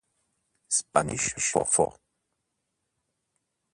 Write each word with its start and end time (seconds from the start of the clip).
Spanish 0.77 1.37
Fort 1.37 2.01